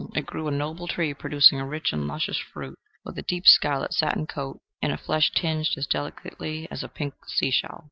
It 0.15 0.25
grew 0.25 0.47
a 0.47 0.51
noble 0.51 0.87
tree, 0.87 1.13
producing 1.13 1.59
a 1.59 1.65
rich 1.67 1.93
and 1.93 2.07
luscious 2.07 2.39
fruit, 2.39 2.73
with 3.05 3.19
a 3.19 3.21
deep 3.21 3.43
scarlet 3.45 3.93
satin 3.93 4.25
coat, 4.25 4.57
and 4.81 4.91
a 4.91 4.97
flesh 4.97 5.29
tinged 5.31 5.69
as 5.77 5.85
delicately 5.85 6.67
as 6.71 6.81
a 6.83 6.87
pink 6.87 7.13
seashell. 7.27 7.79